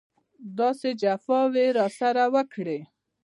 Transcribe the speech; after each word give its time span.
داسې 0.59 0.89
جفاوې 1.01 1.63
یې 1.67 1.73
راسره 1.79 2.23
وکړې. 2.33 2.79